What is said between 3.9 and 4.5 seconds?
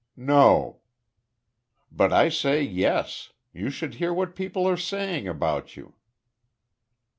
hear what